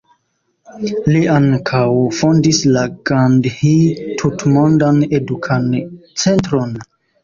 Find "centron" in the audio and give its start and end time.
6.29-6.79